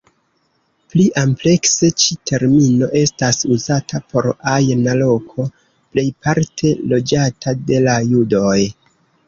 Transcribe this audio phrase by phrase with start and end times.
[0.93, 8.59] Pli amplekse ĉi termino estas uzata por ajna loko plejparte loĝata de la judoj.